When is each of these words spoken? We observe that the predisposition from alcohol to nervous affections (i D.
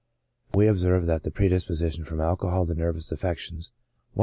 We 0.51 0.65
observe 0.65 1.05
that 1.05 1.21
the 1.21 1.29
predisposition 1.29 2.05
from 2.05 2.21
alcohol 2.21 2.65
to 2.65 2.73
nervous 2.73 3.11
affections 3.11 3.71
(i 4.15 4.15
D. 4.15 4.19